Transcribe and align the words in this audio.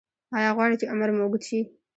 ایا 0.37 0.49
غواړئ 0.55 0.75
چې 0.81 0.89
عمر 0.91 1.09
مو 1.15 1.21
اوږد 1.23 1.41
شي؟ 1.49 1.59